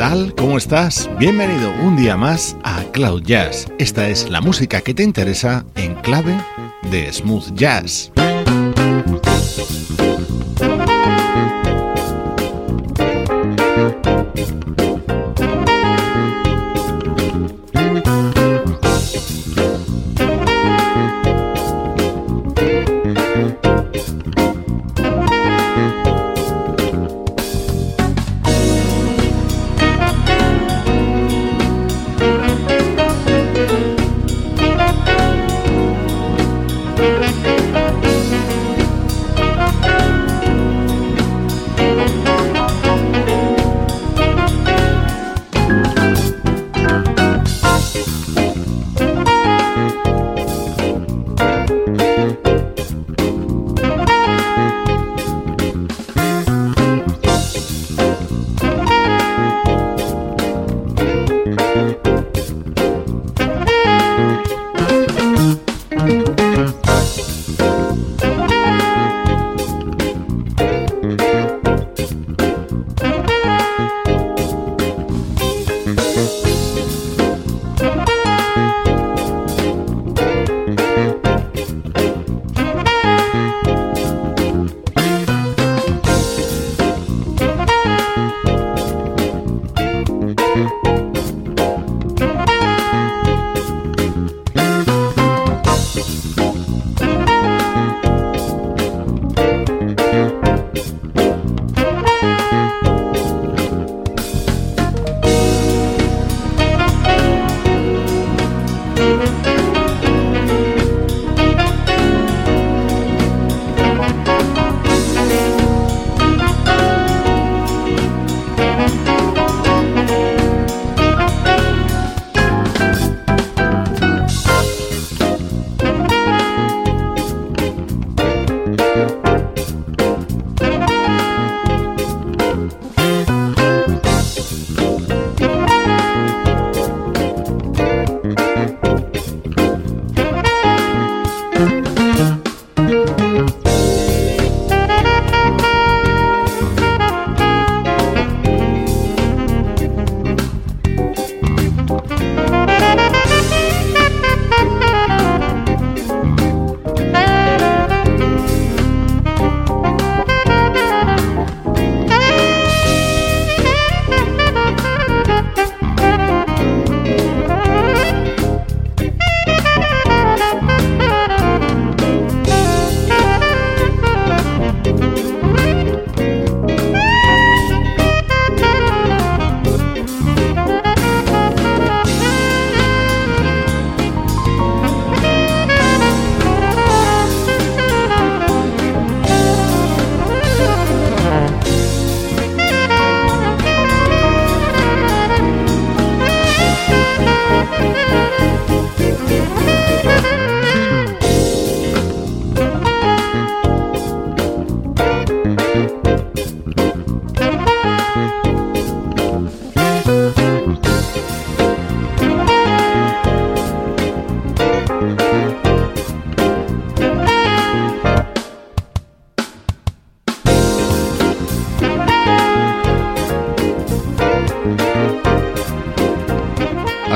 Tal? 0.00 0.34
¿Cómo 0.34 0.56
estás? 0.56 1.10
Bienvenido 1.18 1.70
un 1.82 1.94
día 1.94 2.16
más 2.16 2.56
a 2.64 2.82
Cloud 2.84 3.22
Jazz. 3.22 3.70
Esta 3.78 4.08
es 4.08 4.30
la 4.30 4.40
música 4.40 4.80
que 4.80 4.94
te 4.94 5.02
interesa 5.02 5.66
en 5.74 5.94
clave 5.96 6.34
de 6.90 7.12
smooth 7.12 7.52
jazz. 7.52 8.10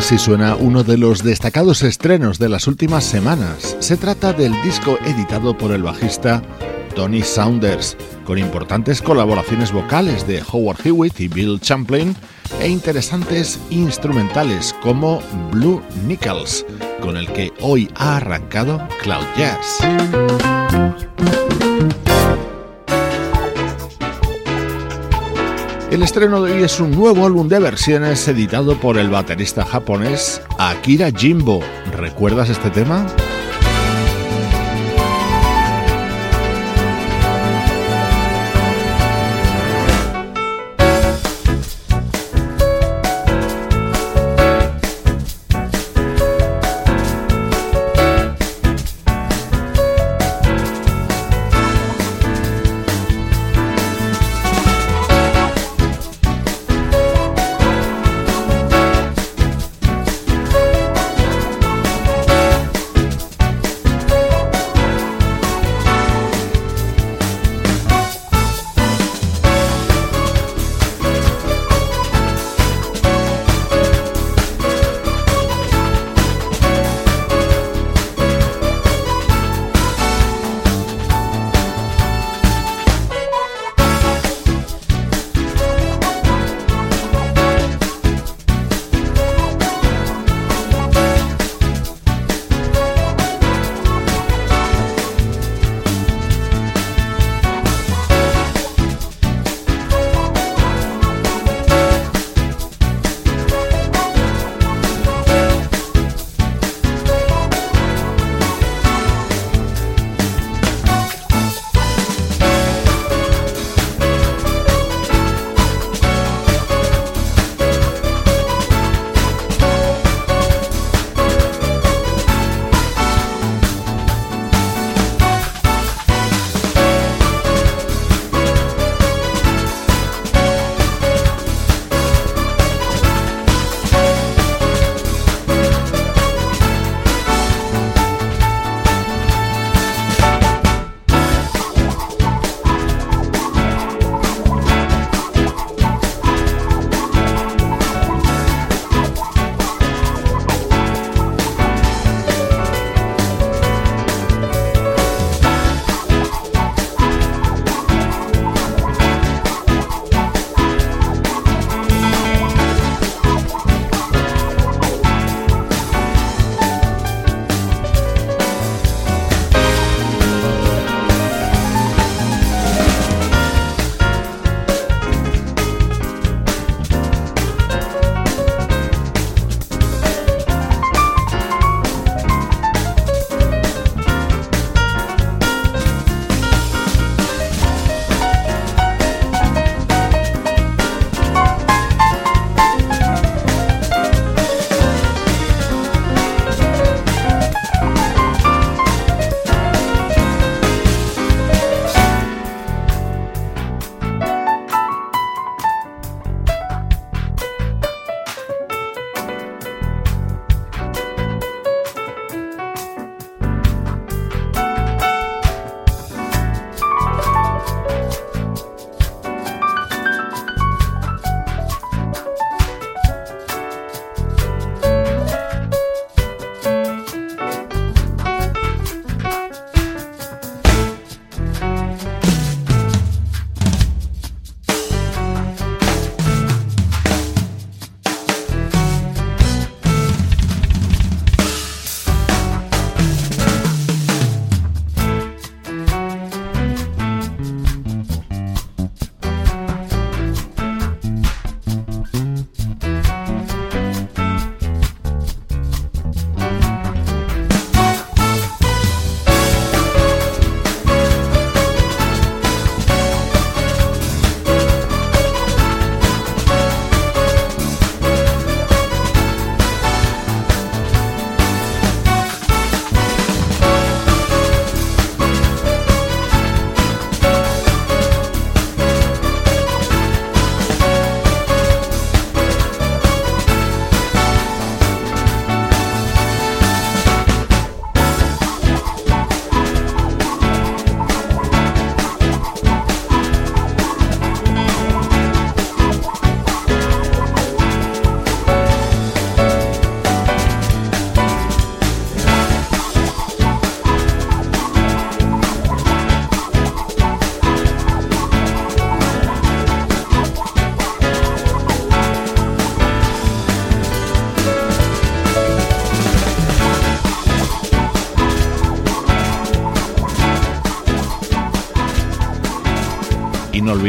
Así 0.05 0.19
suena 0.19 0.55
uno 0.55 0.85
de 0.85 0.99
los 0.99 1.25
destacados 1.25 1.83
estrenos 1.83 2.39
de 2.39 2.51
las 2.51 2.67
últimas 2.67 3.05
semanas. 3.05 3.75
Se 3.81 3.97
trata 3.97 4.35
del 4.35 4.53
disco 4.61 4.99
editado 5.07 5.57
por 5.57 5.73
el 5.73 5.83
bajista 5.83 6.43
Tony 6.95 7.23
Saunders, 7.23 7.97
con 8.27 8.37
importantes 8.37 9.01
colaboraciones 9.01 9.73
vocales 9.73 10.27
de 10.27 10.43
Howard 10.53 10.87
Hewitt 10.87 11.21
y 11.21 11.29
Bill 11.29 11.59
Champlin 11.59 12.15
e 12.61 12.69
interesantes 12.69 13.59
instrumentales 13.71 14.75
como 14.83 15.23
Blue 15.51 15.83
Nichols, 16.07 16.67
con 17.01 17.17
el 17.17 17.27
que 17.33 17.51
hoy 17.63 17.91
ha 17.95 18.19
arrancado 18.19 18.87
Cloud 19.01 19.25
Jazz. 19.39 19.79
El 25.95 26.03
estreno 26.03 26.43
de 26.43 26.55
hoy 26.55 26.65
es 26.65 26.81
un 26.81 26.91
nuevo 26.91 27.25
álbum 27.25 27.47
de 27.47 27.61
versiones 27.61 28.27
editado 28.27 28.77
por 28.81 28.99
el 28.99 29.11
baterista 29.11 29.65
japonés 29.65 30.43
Akira 30.59 31.13
Jimbo. 31.13 31.61
¿Recuerdas 31.93 32.49
este 32.51 32.69
tema? 32.71 33.07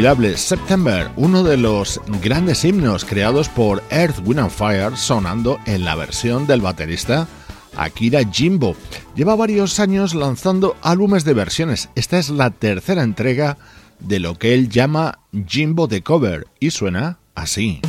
September, 0.06 1.10
uno 1.16 1.44
de 1.44 1.58
los 1.58 2.00
grandes 2.22 2.64
himnos 2.64 3.06
creados 3.06 3.50
por 3.50 3.82
Earth, 3.90 4.20
Wind 4.24 4.40
and 4.40 4.52
Fire, 4.52 4.96
sonando 4.96 5.58
en 5.66 5.84
la 5.84 5.96
versión 5.96 6.46
del 6.46 6.62
baterista 6.62 7.28
Akira 7.76 8.20
Jimbo. 8.32 8.76
Lleva 9.16 9.36
varios 9.36 9.80
años 9.80 10.14
lanzando 10.14 10.76
álbumes 10.84 11.26
de 11.26 11.34
versiones. 11.34 11.90
Esta 11.96 12.20
es 12.20 12.30
la 12.30 12.52
tercera 12.52 13.02
entrega 13.02 13.58
de 14.00 14.20
lo 14.20 14.36
que 14.36 14.54
él 14.54 14.70
llama 14.70 15.18
Jimbo 15.48 15.88
The 15.88 16.04
Cover 16.04 16.46
y 16.60 16.70
suena 16.70 17.18
así. 17.34 17.82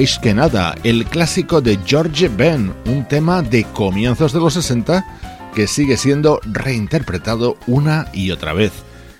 Que 0.00 0.32
nada, 0.32 0.74
el 0.82 1.04
clásico 1.04 1.60
de 1.60 1.78
George 1.84 2.28
Ben, 2.28 2.72
un 2.86 3.06
tema 3.06 3.42
de 3.42 3.64
comienzos 3.64 4.32
de 4.32 4.40
los 4.40 4.54
60 4.54 5.04
que 5.54 5.66
sigue 5.66 5.98
siendo 5.98 6.40
reinterpretado 6.44 7.58
una 7.66 8.08
y 8.14 8.30
otra 8.30 8.54
vez. 8.54 8.72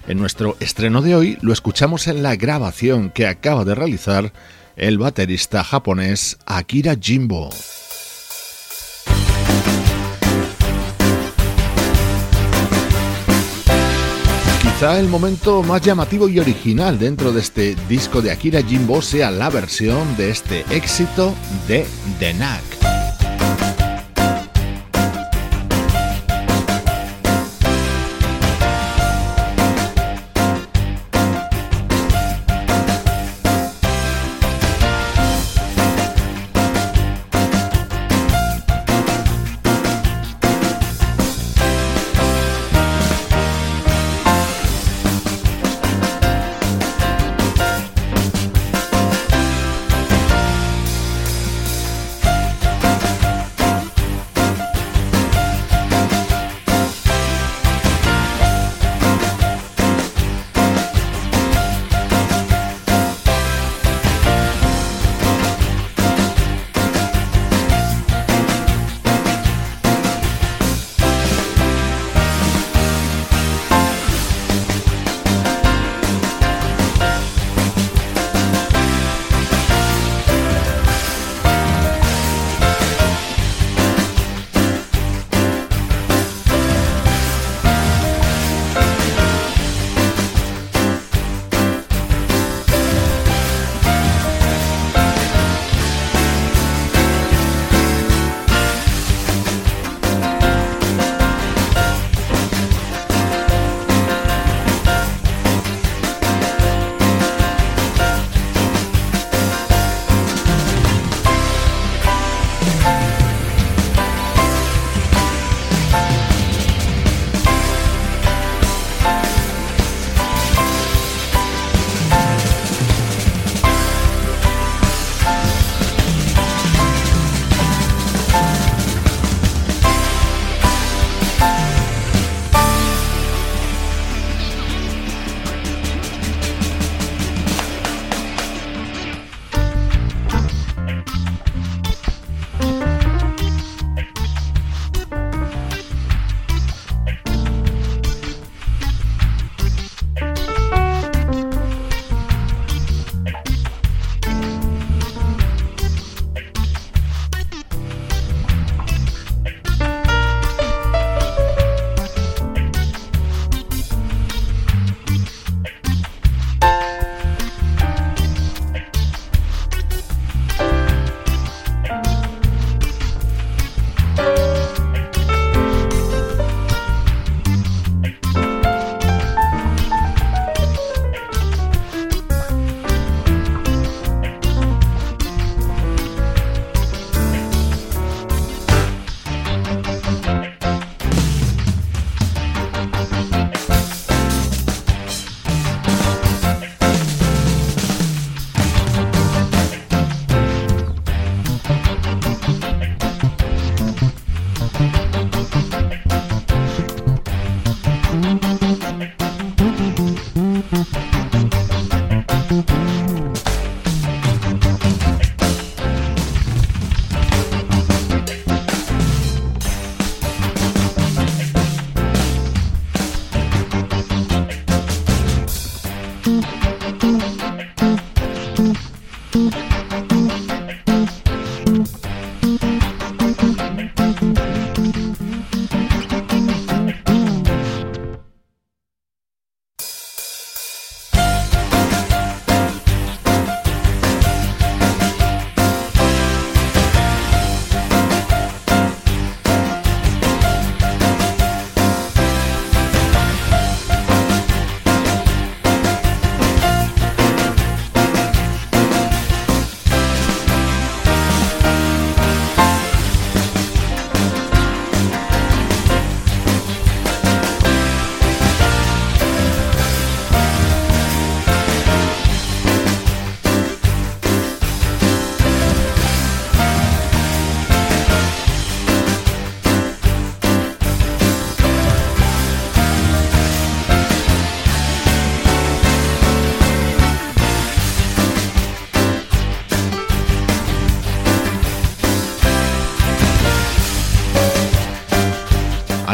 En 0.09 0.19
nuestro 0.19 0.57
estreno 0.59 1.03
de 1.03 1.15
hoy 1.15 1.39
lo 1.43 1.53
escuchamos 1.53 2.07
en 2.07 2.23
la 2.23 2.35
grabación 2.35 3.11
que 3.11 3.27
acaba 3.27 3.67
de 3.67 3.75
realizar 3.75 4.33
el 4.77 4.97
baterista 4.97 5.63
japonés 5.65 6.39
Akira 6.47 6.97
Jimbo. 6.99 7.51
El 14.83 15.09
momento 15.09 15.63
más 15.63 15.83
llamativo 15.83 16.27
y 16.27 16.41
original 16.41 16.99
dentro 16.99 17.33
de 17.33 17.41
este 17.41 17.77
disco 17.87 18.23
de 18.23 18.31
Akira 18.31 18.63
Jimbo 18.63 19.03
sea 19.03 19.31
la 19.31 19.51
versión 19.51 20.17
de 20.17 20.31
este 20.31 20.65
éxito 20.71 21.35
de 21.69 21.87
The 22.19 22.33
Knack. 22.33 22.80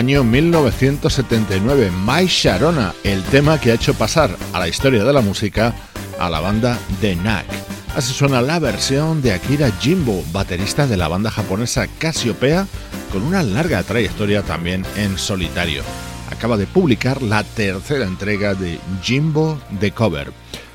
Año 0.07 0.23
1979, 0.23 1.90
My 2.07 2.27
Sharona, 2.27 2.95
el 3.03 3.25
tema 3.25 3.59
que 3.61 3.73
ha 3.73 3.75
hecho 3.75 3.92
pasar 3.92 4.31
a 4.53 4.61
la 4.61 4.69
historia 4.69 5.03
de 5.03 5.12
la 5.12 5.21
música 5.21 5.75
a 6.21 6.31
la 6.31 6.38
banda 6.38 6.79
The 7.01 7.16
Knack. 7.16 7.45
Así 7.97 8.14
suena 8.14 8.40
la 8.40 8.61
versión 8.61 9.21
de 9.21 9.33
Akira 9.33 9.69
Jimbo, 9.81 10.23
baterista 10.31 10.87
de 10.87 10.97
la 10.97 11.09
banda 11.09 11.33
japonesa 11.33 11.88
Cassiopeia, 11.99 12.69
con 13.11 13.25
una 13.25 13.42
larga 13.42 13.83
trayectoria 13.83 14.42
también 14.42 14.87
en 14.95 15.19
solitario. 15.19 15.83
Acaba 16.31 16.57
de 16.57 16.69
publicar 16.69 17.21
la 17.21 17.42
tercera 17.42 18.05
entrega 18.05 18.55
de 18.55 18.79
Jimbo 19.03 19.59
The 19.81 19.90
Cover. 19.90 20.33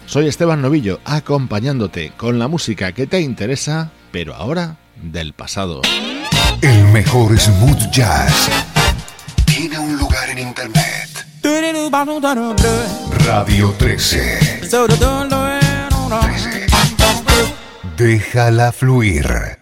Soy 0.07 0.27
Esteban 0.27 0.61
Novillo, 0.61 0.99
acompañándote 1.05 2.11
con 2.17 2.37
la 2.37 2.49
música 2.49 2.91
que 2.91 3.07
te 3.07 3.21
interesa, 3.21 3.91
pero 4.11 4.35
ahora 4.35 4.75
del 5.01 5.31
pasado. 5.31 5.83
El 6.61 6.83
mejor 6.87 7.39
smooth 7.39 7.91
jazz 7.91 8.70
tiene 9.51 9.79
un 9.79 9.97
lugar 9.97 10.29
en 10.29 10.39
internet. 10.39 11.25
Radio 13.25 13.73
13. 13.77 14.59
13. 14.59 14.69
Déjala 17.97 18.71
fluir. 18.71 19.60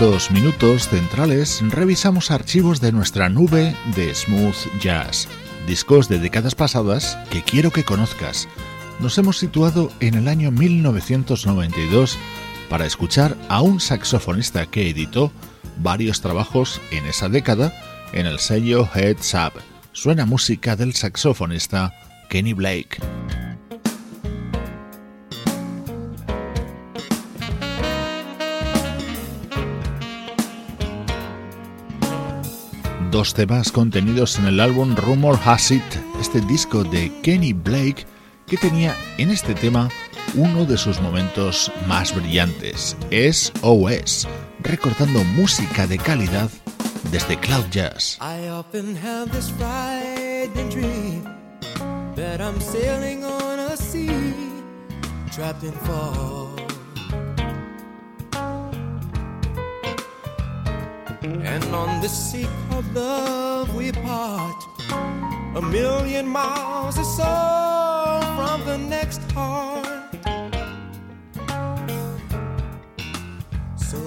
Estos 0.00 0.30
minutos 0.30 0.88
centrales 0.88 1.60
revisamos 1.70 2.30
archivos 2.30 2.80
de 2.80 2.92
nuestra 2.92 3.28
nube 3.28 3.74
de 3.96 4.14
smooth 4.14 4.54
jazz, 4.80 5.26
discos 5.66 6.08
de 6.08 6.20
décadas 6.20 6.54
pasadas 6.54 7.18
que 7.32 7.42
quiero 7.42 7.72
que 7.72 7.82
conozcas. 7.82 8.46
Nos 9.00 9.18
hemos 9.18 9.38
situado 9.38 9.90
en 9.98 10.14
el 10.14 10.28
año 10.28 10.52
1992 10.52 12.16
para 12.68 12.86
escuchar 12.86 13.36
a 13.48 13.60
un 13.60 13.80
saxofonista 13.80 14.66
que 14.66 14.88
editó 14.88 15.32
varios 15.78 16.20
trabajos 16.20 16.80
en 16.92 17.04
esa 17.06 17.28
década 17.28 17.74
en 18.12 18.26
el 18.26 18.38
sello 18.38 18.88
Heads 18.94 19.34
Up. 19.34 19.60
Suena 19.90 20.26
música 20.26 20.76
del 20.76 20.94
saxofonista 20.94 21.92
Kenny 22.28 22.52
Blake. 22.52 22.98
Dos 33.18 33.34
temas 33.34 33.72
contenidos 33.72 34.38
en 34.38 34.46
el 34.46 34.60
álbum 34.60 34.94
Rumor 34.94 35.40
Has 35.44 35.72
It, 35.72 35.82
este 36.20 36.40
disco 36.40 36.84
de 36.84 37.10
Kenny 37.22 37.52
Blake 37.52 38.06
que 38.46 38.56
tenía 38.56 38.94
en 39.16 39.30
este 39.30 39.56
tema 39.56 39.88
uno 40.36 40.64
de 40.64 40.78
sus 40.78 41.00
momentos 41.00 41.72
más 41.88 42.14
brillantes, 42.14 42.96
es 43.10 43.52
OS, 43.62 44.28
recordando 44.60 45.24
música 45.24 45.88
de 45.88 45.98
calidad 45.98 46.48
desde 47.10 47.36
Cloud 47.40 47.64
Jazz. 47.72 48.18
And 61.60 61.74
on 61.74 62.00
this 62.00 62.12
sea 62.12 62.46
called 62.70 62.94
love 62.94 63.74
we 63.74 63.90
part 63.90 64.62
a 65.56 65.60
million 65.60 66.24
miles 66.24 66.96
or 66.96 67.02
so 67.02 68.20
from 68.36 68.64
the 68.64 68.78
next 68.78 69.20
heart. 69.32 70.14
So 73.76 73.98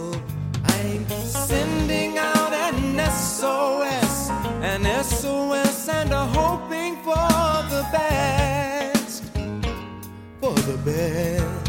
I'm 0.63 1.05
sending 1.09 2.17
out 2.17 2.53
an 2.53 2.97
SOS, 3.11 4.29
an 4.63 4.83
SOS, 5.03 5.89
and 5.89 6.13
a 6.13 6.25
hoping 6.27 6.95
for 7.03 7.27
the 7.73 7.85
best, 7.91 9.23
for 10.39 10.53
the 10.53 10.77
best. 10.85 11.60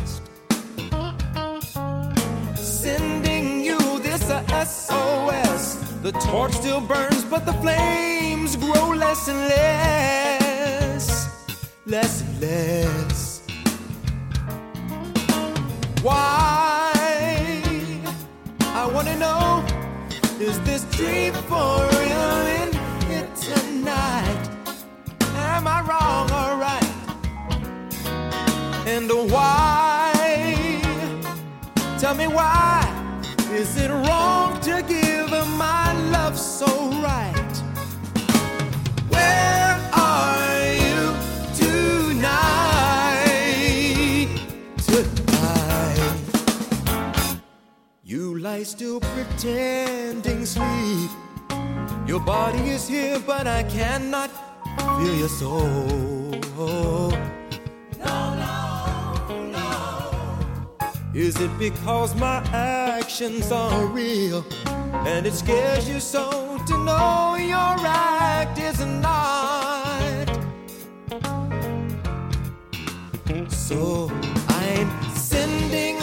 The 6.03 6.11
torch 6.13 6.53
still 6.55 6.81
burns, 6.81 7.25
but 7.25 7.47
the 7.47 7.53
flames 7.53 8.57
grow 8.57 8.89
less 8.89 9.29
and 9.29 9.39
less, 9.39 11.07
less 11.87 12.23
and 12.23 12.41
less. 12.41 13.43
Why? 16.03 16.91
I 18.61 18.87
wanna 18.93 19.17
know, 19.17 19.65
is 20.41 20.59
this 20.63 20.83
dream 20.97 21.35
for 21.35 21.87
real 21.95 22.47
in 22.59 22.73
here 23.07 23.29
tonight? 23.41 24.49
Am 25.37 25.69
I 25.69 25.83
wrong 25.89 26.29
or 26.33 26.57
right? 26.67 26.93
And 28.89 29.09
why? 29.31 30.11
Tell 32.01 32.17
me 32.17 32.27
why 32.27 32.89
is 33.53 33.77
it 33.77 33.91
wrong 33.91 34.61
to 34.63 34.83
give 34.89 35.12
lie 48.53 48.63
still 48.63 49.01
pretending 49.01 50.45
sleep. 50.45 51.11
Your 52.07 52.21
body 52.21 52.65
is 52.77 52.87
here, 52.87 53.19
but 53.27 53.47
I 53.47 53.63
cannot 53.63 54.31
feel 54.97 55.15
your 55.23 55.35
soul. 55.41 56.31
No, 58.07 58.21
no, 58.45 58.57
no. 59.57 59.69
Is 61.15 61.41
it 61.41 61.53
because 61.59 62.15
my 62.15 62.39
actions 62.53 63.51
are 63.51 63.87
real 63.87 64.45
and 65.11 65.27
it 65.27 65.35
scares 65.35 65.89
you 65.89 66.01
so 66.01 66.25
to 66.69 66.75
know 66.85 67.37
your 67.55 67.75
act 67.87 68.59
is 68.59 68.79
not? 69.07 70.29
So 73.49 74.11
I'm 74.63 74.89
sending 75.15 76.02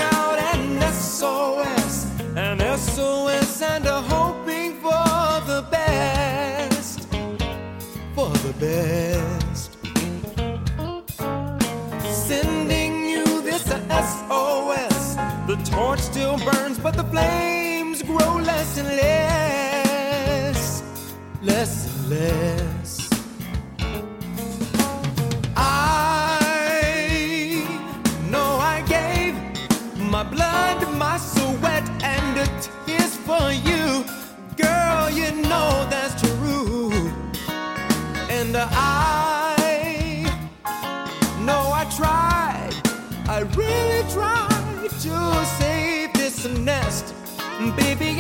flames 17.12 18.04
grow 18.04 18.36
less 18.38 18.78
and 18.78 18.88
less, 18.88 20.84
less 21.42 21.86
and 21.88 22.10
less. 22.10 22.49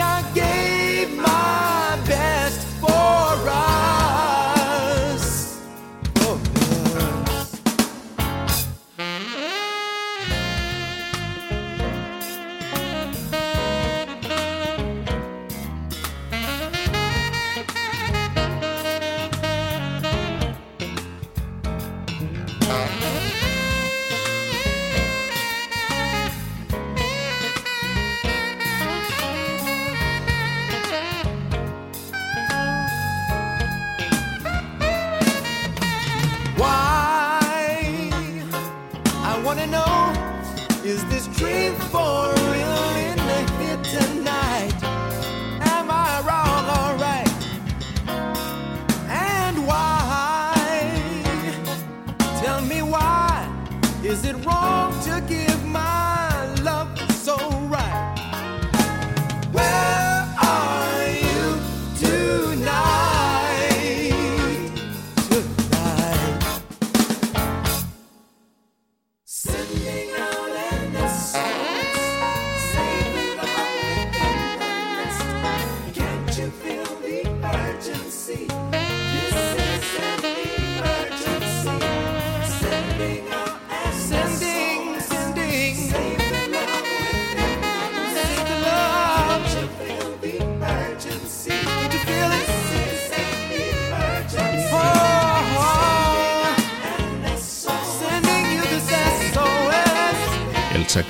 I 0.01 0.21
gave 0.33 0.58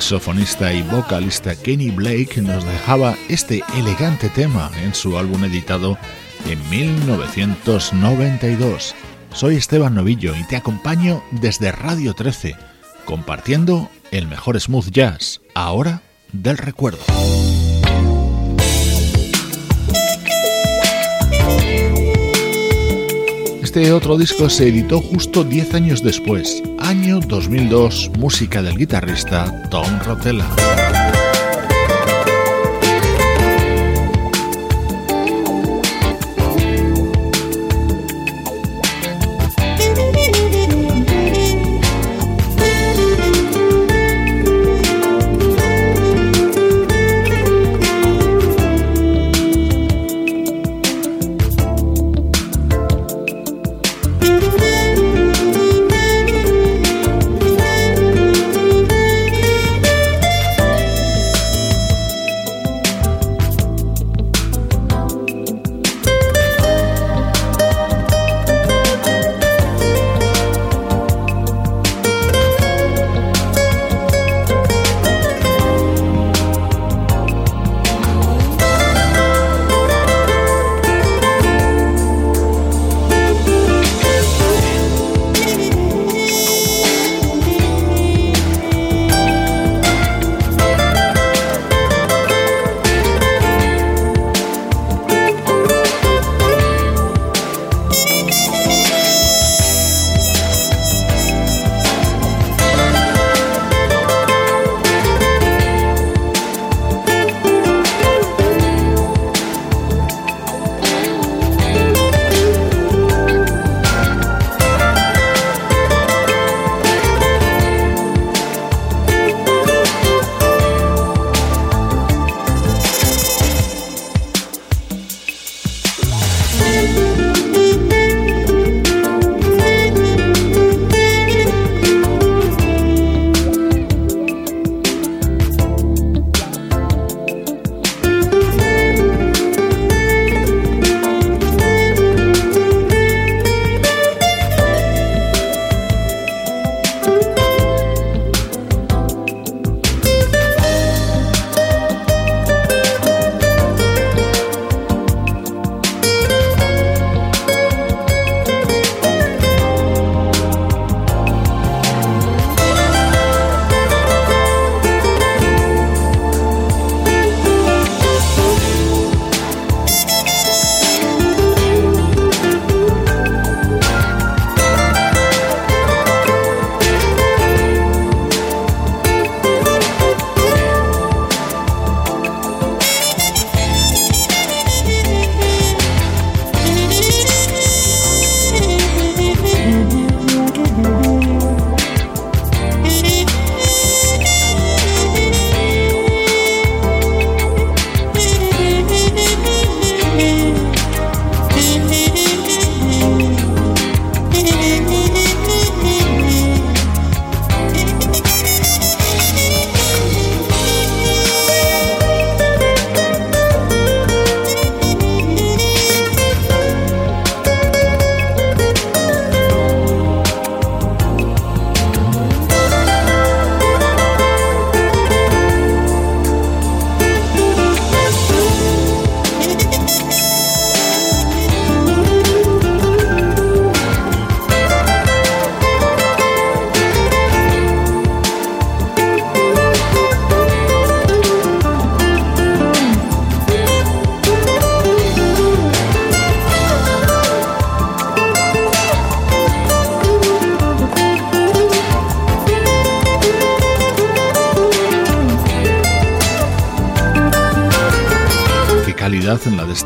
saxofonista 0.09 0.73
y 0.73 0.81
vocalista 0.81 1.55
Kenny 1.55 1.91
Blake 1.91 2.41
nos 2.41 2.65
dejaba 2.65 3.15
este 3.27 3.61
elegante 3.77 4.29
tema 4.29 4.71
en 4.81 4.95
su 4.95 5.19
álbum 5.19 5.45
editado 5.45 5.99
en 6.47 6.67
1992. 6.67 8.95
Soy 9.31 9.57
Esteban 9.57 9.93
Novillo 9.93 10.35
y 10.35 10.43
te 10.45 10.55
acompaño 10.55 11.21
desde 11.29 11.71
Radio 11.71 12.15
13, 12.15 12.55
compartiendo 13.05 13.87
el 14.09 14.27
mejor 14.27 14.59
smooth 14.59 14.89
jazz, 14.89 15.41
ahora 15.53 16.01
del 16.33 16.57
recuerdo. 16.57 17.03
Este 23.61 23.91
otro 23.91 24.17
disco 24.17 24.49
se 24.49 24.69
editó 24.69 25.01
justo 25.01 25.43
10 25.43 25.75
años 25.75 26.01
después, 26.01 26.63
año 26.89 27.19
2002, 27.19 28.09
música 28.17 28.63
del 28.63 28.75
guitarrista 28.75 29.61
Tom 29.69 29.99
Rotella. 30.03 30.88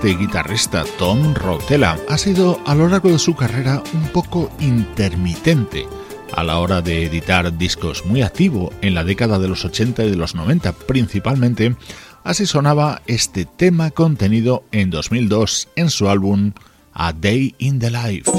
Este 0.04 0.18
guitarrista 0.18 0.84
Tom 1.00 1.34
Rotella. 1.34 1.98
Ha 2.10 2.18
sido 2.18 2.60
a 2.66 2.76
lo 2.76 2.90
largo 2.90 3.10
de 3.10 3.20
su 3.20 3.36
carrera 3.36 3.82
un 3.94 4.10
poco 4.10 4.52
intermitente 4.60 5.88
a 6.36 6.44
la 6.44 6.60
hora 6.60 6.82
de 6.82 7.06
editar 7.06 7.58
discos, 7.58 8.06
muy 8.06 8.22
activo 8.22 8.74
en 8.82 8.96
la 8.96 9.06
década 9.06 9.40
de 9.40 9.48
los 9.48 9.64
80 9.64 10.04
y 10.04 10.10
de 10.10 10.18
los 10.18 10.36
90 10.36 10.74
principalmente. 10.74 11.78
Así 12.26 12.46
sonaba 12.46 13.02
este 13.08 13.46
tema 13.46 13.92
contenido 13.92 14.66
en 14.74 14.90
2002 14.90 15.70
en 15.78 15.90
su 15.90 16.10
álbum 16.10 16.52
A 16.92 17.14
Day 17.14 17.56
in 17.60 17.80
the 17.80 17.90
Life. 17.90 18.30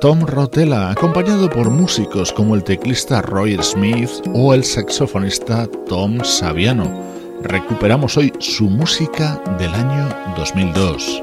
Tom 0.00 0.24
Rotella, 0.24 0.90
acompañado 0.90 1.50
por 1.50 1.70
músicos 1.70 2.32
como 2.32 2.54
el 2.54 2.64
teclista 2.64 3.20
Roy 3.20 3.58
Smith 3.62 4.08
o 4.32 4.54
el 4.54 4.64
saxofonista 4.64 5.68
Tom 5.86 6.24
Saviano. 6.24 6.90
Recuperamos 7.42 8.16
hoy 8.16 8.32
su 8.38 8.70
música 8.70 9.38
del 9.58 9.74
año 9.74 10.08
2002. 10.36 11.22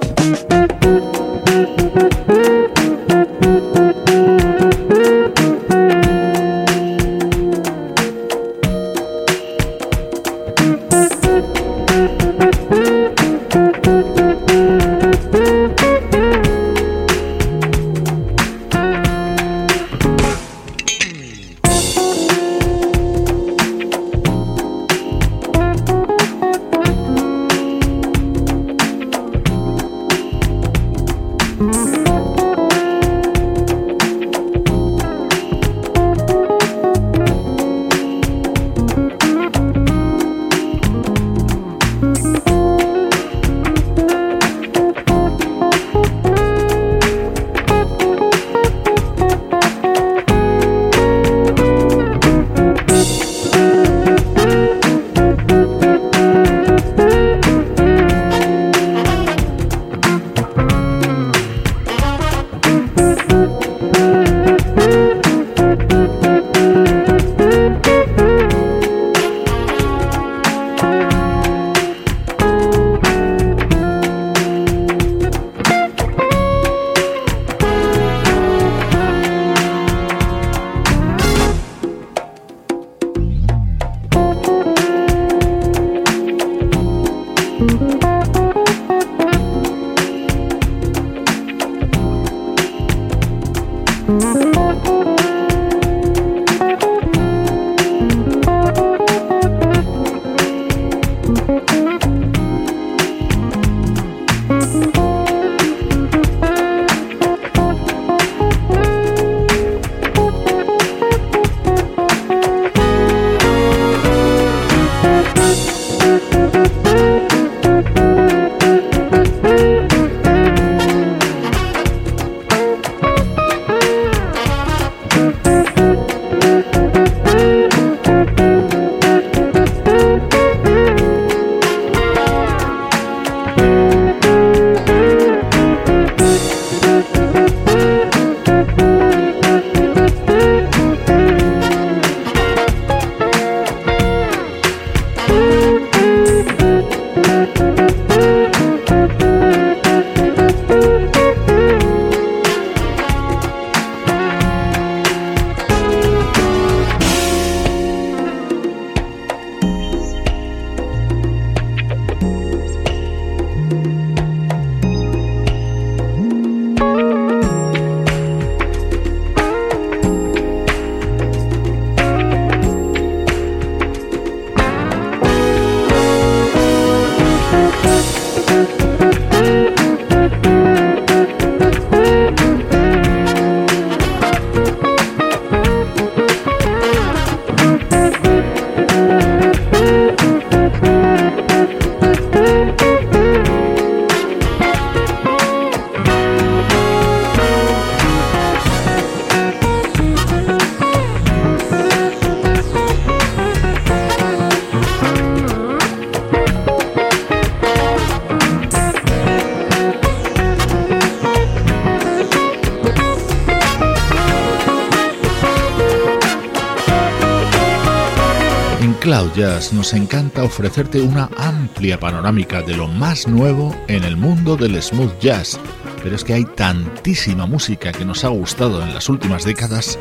Nos 219.74 219.94
encanta 219.94 220.44
ofrecerte 220.44 221.02
una 221.02 221.32
amplia 221.36 222.00
panorámica 222.00 222.62
de 222.62 222.78
lo 222.78 222.88
más 222.88 223.28
nuevo 223.28 223.76
en 223.88 224.04
el 224.04 224.16
mundo 224.16 224.56
del 224.56 224.80
smooth 224.80 225.20
jazz, 225.20 225.60
pero 226.04 226.16
es 226.16 226.24
que 226.24 226.36
hay 226.36 226.46
tantísima 226.46 227.48
música 227.48 227.92
que 227.92 228.06
nos 228.06 228.24
ha 228.24 228.28
gustado 228.28 228.84
en 228.84 228.94
las 228.94 229.10
últimas 229.10 229.46
décadas 229.46 229.98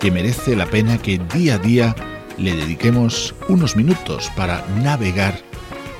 que 0.00 0.10
merece 0.10 0.56
la 0.56 0.64
pena 0.64 0.96
que 0.96 1.18
día 1.18 1.56
a 1.56 1.58
día 1.58 1.94
le 2.38 2.56
dediquemos 2.56 3.34
unos 3.48 3.76
minutos 3.76 4.32
para 4.36 4.64
navegar 4.82 5.38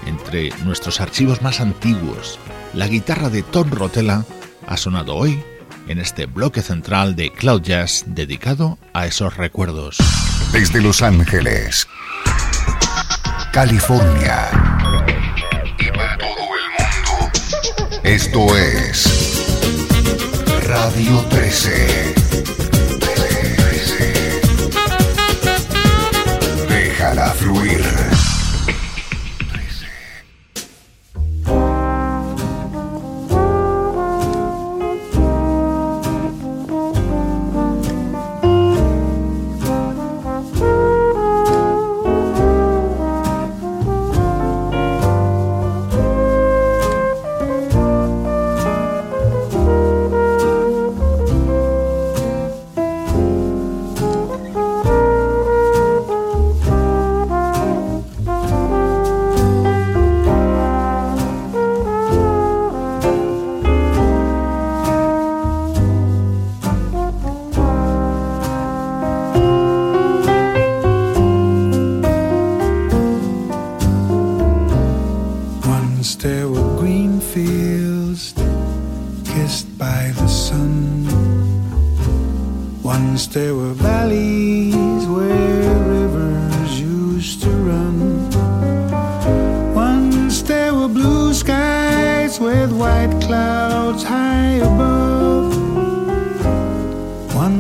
entre 0.07 0.49
nuestros 0.65 0.99
archivos 0.99 1.43
más 1.43 1.61
antiguos. 1.61 2.39
La 2.73 2.89
guitarra 2.89 3.29
de 3.29 3.43
Tom 3.43 3.71
Rotella 3.71 4.25
ha 4.67 4.77
sonado 4.79 5.15
hoy 5.15 5.45
en 5.89 5.99
este 5.99 6.25
bloque 6.25 6.63
central 6.63 7.17
de 7.17 7.31
Cloud 7.31 7.61
Jazz 7.61 8.05
dedicado 8.07 8.79
a 8.95 9.07
esos 9.07 9.37
recuerdos. 9.37 9.99
Desde 10.53 10.81
Los 10.81 11.03
Ángeles 11.03 11.87
California 13.55 14.51
y 15.79 15.89
para 15.97 16.19
todo 16.19 16.49
el 16.59 16.67
mundo. 16.77 17.31
Esto 18.03 18.57
es 18.57 19.47
Radio 20.67 21.25
13. 21.31 22.15
Déjala 26.69 27.31
fluir. 27.31 28.34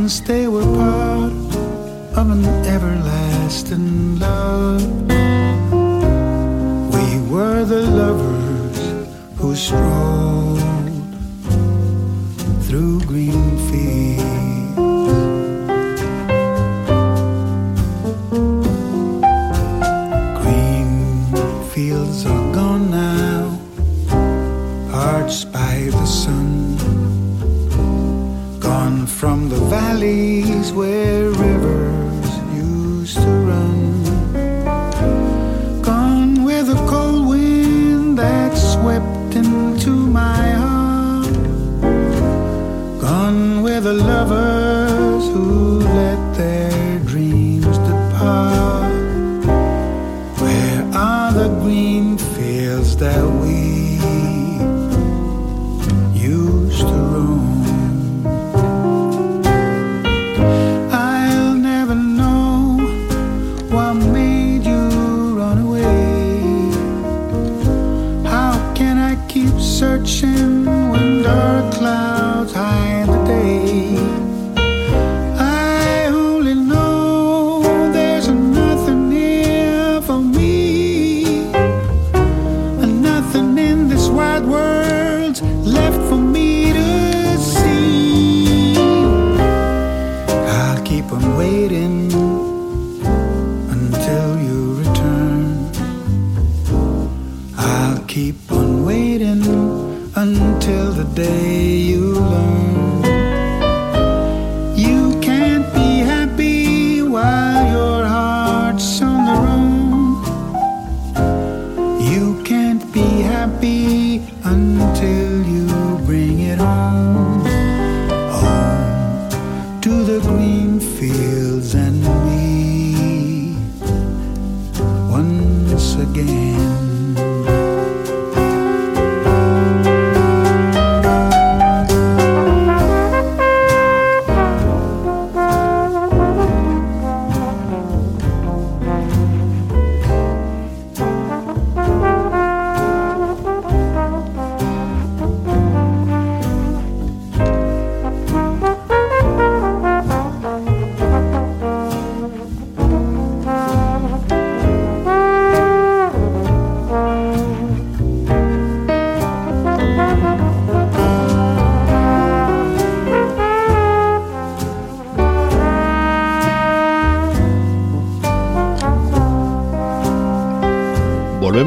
once 0.04 0.20
they 0.20 0.46
were 0.46 0.68
part 0.76 1.32
of 2.20 2.30
an 2.30 2.44
everlasting 2.66 4.18
love. 4.18 4.82
We 6.94 7.06
were 7.32 7.64
the 7.64 7.86
lovers 7.86 9.08
who 9.38 9.56
strove. 9.56 10.13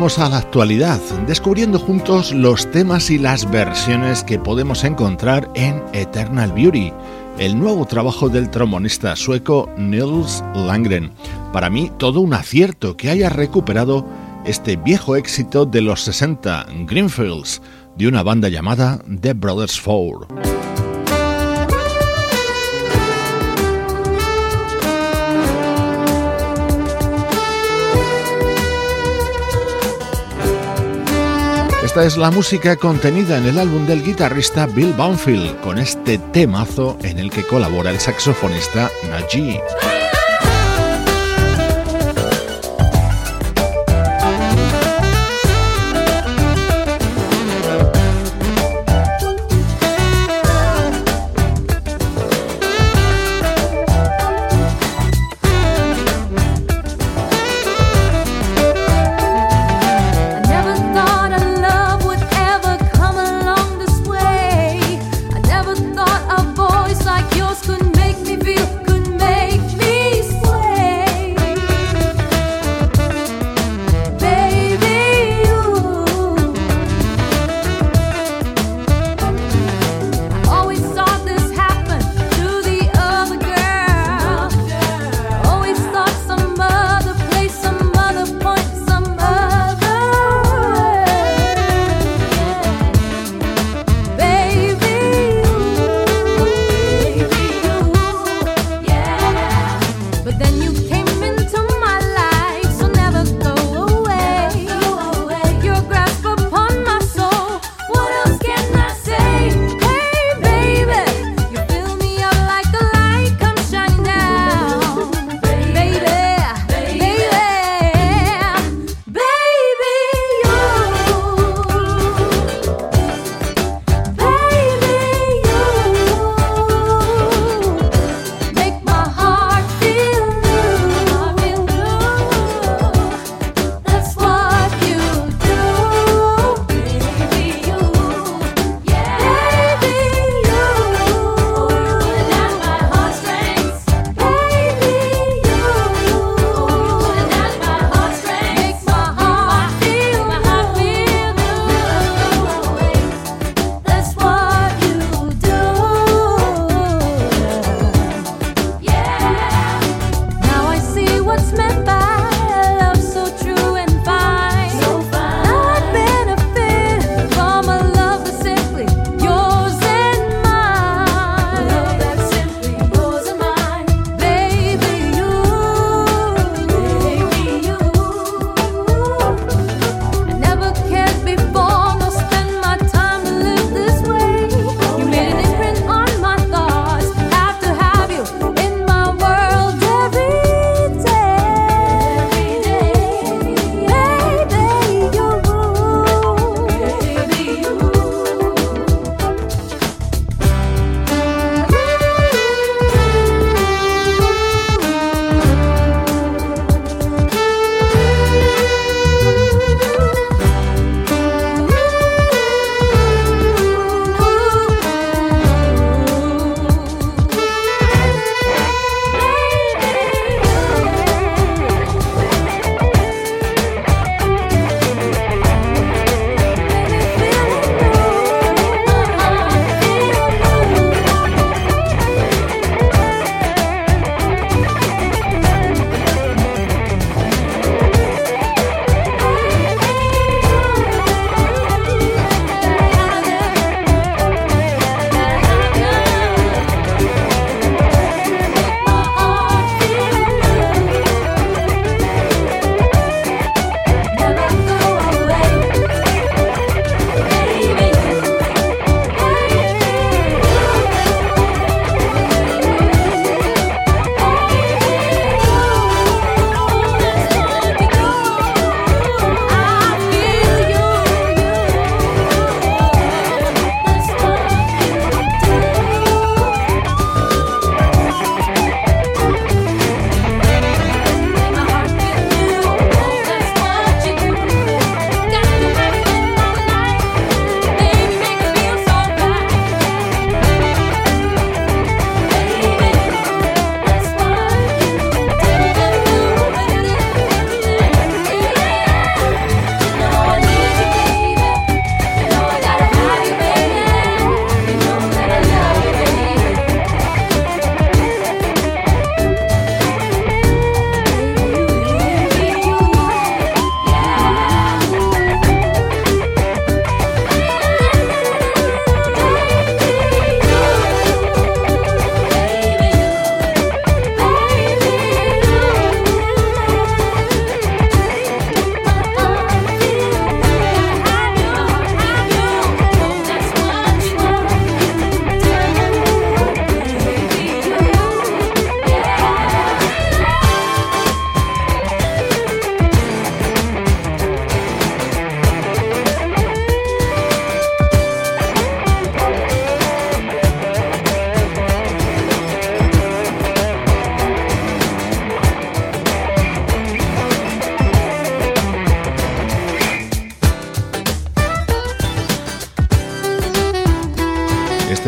Volvemos 0.08 0.26
a 0.26 0.30
la 0.30 0.38
actualidad, 0.38 1.01
descubriendo 1.28 1.80
juntos 1.80 2.32
los 2.32 2.72
temas 2.72 3.10
y 3.10 3.18
las 3.18 3.51
versiones 3.51 4.24
que 4.24 4.39
podemos 4.39 4.86
encontrar 4.86 5.51
en 5.53 5.84
Eternal 5.91 6.53
Beauty, 6.53 6.93
el 7.39 7.60
nuevo 7.60 7.86
trabajo 7.86 8.30
del 8.30 8.49
trombonista 8.49 9.18
sueco 9.18 9.70
Nils 9.76 10.45
Langren. 10.55 11.12
Para 11.51 11.70
mí, 11.70 11.91
todo 11.97 12.22
un 12.22 12.34
acierto 12.34 12.95
que 12.95 13.10
haya 13.10 13.28
recuperado 13.28 14.05
este 14.45 14.78
viejo 14.78 15.18
éxito 15.18 15.66
de 15.66 15.82
los 15.82 16.03
60, 16.03 16.68
Greenfields, 16.86 17.62
de 17.97 18.08
una 18.08 18.24
banda 18.24 18.47
llamada 18.47 19.01
The 19.20 19.34
Brothers 19.34 19.78
Four. 19.78 20.28
Es 32.04 32.16
la 32.16 32.30
música 32.30 32.76
contenida 32.76 33.39
en 33.39 33.48
el 33.48 33.58
álbum 33.58 33.88
del 33.88 34.04
guitarrista 34.04 34.68
Bill 34.68 34.93
Banfield, 34.93 35.60
con 35.62 35.80
este 35.80 36.20
temazo 36.20 36.95
en 37.02 37.18
el 37.18 37.32
que 37.32 37.43
colabora 37.43 37.89
el 37.89 38.00
saxofonista 38.00 38.91
Najee. 39.10 39.60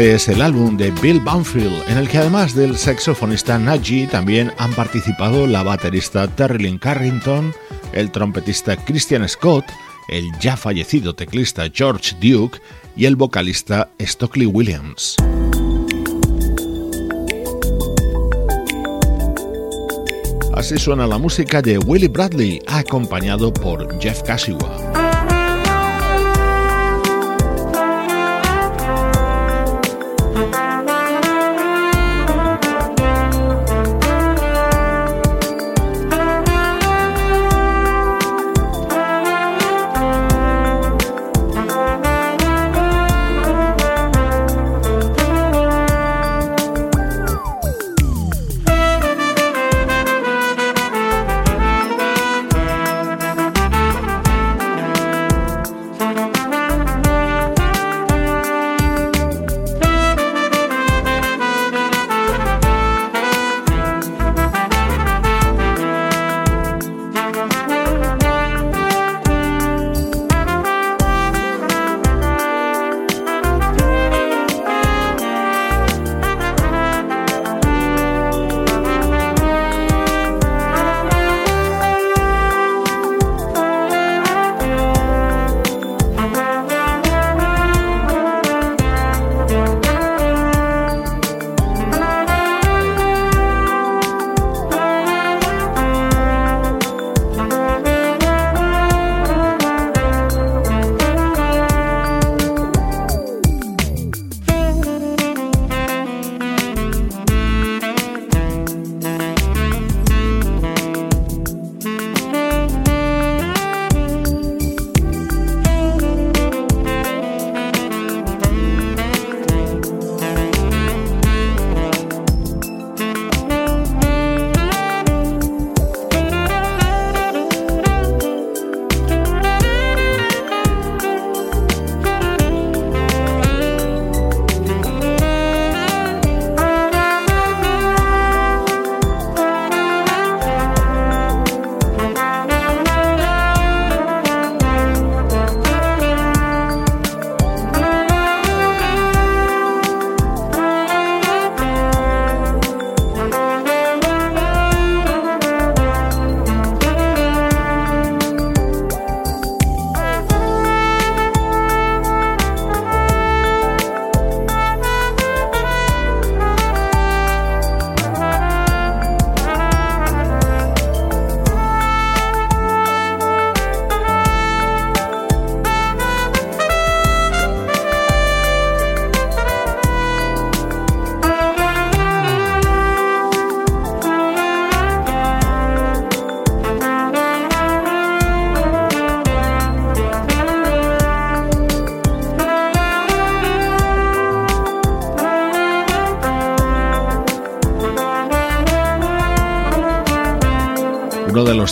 Es 0.10 0.28
el 0.28 0.42
álbum 0.42 0.76
de 0.76 0.90
Bill 0.90 1.20
Banfield, 1.20 1.88
en 1.88 2.00
el 2.00 2.10
que 2.10 2.18
además 2.18 2.56
del 2.56 2.76
saxofonista 2.76 3.60
Najee 3.60 4.08
también 4.08 4.52
han 4.58 4.74
participado 4.74 5.46
la 5.46 5.62
baterista 5.62 6.28
Terry 6.28 6.80
Carrington, 6.80 7.54
el 7.94 8.10
trompetista 8.10 8.76
Christian 8.76 9.30
Scott, 9.30 9.66
el 10.08 10.26
ya 10.40 10.58
fallecido 10.58 11.14
teclista 11.14 11.68
George 11.72 12.16
Duke 12.20 12.60
y 12.96 13.06
el 13.06 13.16
vocalista 13.18 13.92
Stockley 14.02 14.48
Williams. 14.48 15.16
Así 20.56 20.80
suena 20.80 21.06
la 21.06 21.20
música 21.20 21.62
de 21.62 21.78
Willie 21.78 22.08
Bradley, 22.08 22.60
acompañado 22.66 23.54
por 23.54 24.02
Jeff 24.02 24.24
Kashiwa. 24.24 24.89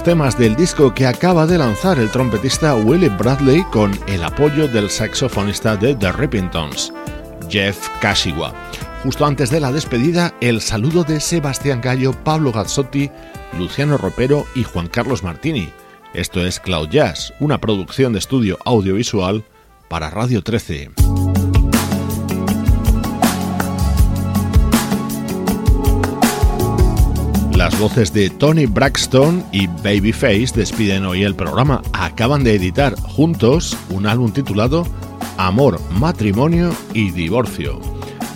Temas 0.08 0.38
del 0.38 0.56
disco 0.56 0.94
que 0.94 1.06
acaba 1.06 1.46
de 1.46 1.58
lanzar 1.58 2.00
el 2.00 2.10
trompetista 2.10 2.74
Willie 2.76 3.10
Bradley 3.10 3.62
con 3.74 3.92
el 4.08 4.24
apoyo 4.24 4.66
del 4.70 4.90
saxofonista 4.90 5.76
de 5.76 5.96
The 5.96 6.14
Rippingtons, 6.14 6.94
Jeff 7.50 7.90
Kashiwa. 8.00 8.54
Justo 9.04 9.26
antes 9.26 9.50
de 9.50 9.60
la 9.60 9.70
despedida, 9.70 10.34
el 10.40 10.62
saludo 10.62 11.04
de 11.04 11.20
Sebastián 11.20 11.82
Gallo, 11.82 12.14
Pablo 12.24 12.54
Gazzotti, 12.54 13.12
Luciano 13.60 13.98
Ropero 13.98 14.46
y 14.56 14.64
Juan 14.64 14.88
Carlos 14.88 15.24
Martini. 15.24 15.74
Esto 16.14 16.46
es 16.46 16.62
Cloud 16.62 16.88
Jazz, 16.88 17.34
una 17.42 17.58
producción 17.58 18.14
de 18.14 18.20
estudio 18.20 18.58
audiovisual 18.64 19.44
para 19.90 20.10
Radio 20.10 20.42
13. 20.42 20.92
Voces 27.80 28.12
de 28.12 28.32
Tony 28.32 28.66
Braxton 28.66 29.46
y 29.52 29.68
Babyface 29.68 30.48
despiden 30.56 31.06
hoy 31.06 31.24
el 31.24 31.36
programa. 31.36 31.84
Acaban 31.94 32.44
de 32.44 32.56
editar 32.56 33.00
juntos 33.02 33.78
un 33.92 34.08
álbum 34.08 34.32
titulado 34.32 34.88
Amor, 35.38 35.80
Matrimonio 35.92 36.76
y 36.96 37.12
Divorcio. 37.12 37.80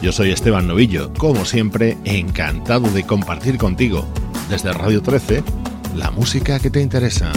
Yo 0.03 0.11
soy 0.11 0.29
Esteban 0.29 0.67
Novillo, 0.67 1.11
como 1.17 1.43
siempre, 1.45 1.97
encantado 2.03 2.87
de 2.91 3.03
compartir 3.03 3.57
contigo 3.57 4.05
desde 4.47 4.73
Radio 4.73 5.01
13 5.01 5.43
la 5.95 6.11
música 6.11 6.59
que 6.59 6.69
te 6.69 6.79
interesa. 6.79 7.31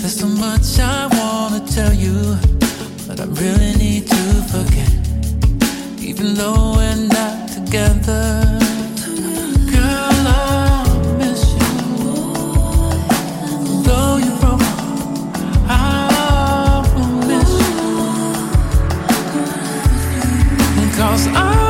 There's 0.00 0.16
so 0.18 0.26
much 0.26 0.78
I 0.78 1.08
wanna 1.12 1.60
tell 1.66 1.92
you, 1.92 2.38
but 3.06 3.20
I 3.20 3.24
really 3.26 3.74
need 3.76 4.06
to 4.06 4.42
forget. 4.48 4.90
Even 6.00 6.34
though 6.34 6.72
we're 6.76 6.96
not 6.96 7.48
together. 7.50 8.58
Girl, 9.70 10.26
I 10.26 10.86
miss 11.18 11.42
you. 11.52 11.68
Though 13.84 14.16
you 14.16 14.34
I 15.68 16.82
will 16.94 17.16
miss 17.28 17.50
you. 17.60 17.92
Cause 20.96 21.26
I 21.28 21.69